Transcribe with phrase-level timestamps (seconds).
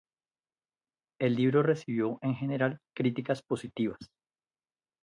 [1.19, 3.99] El libro recibió, en general, críticas positivas.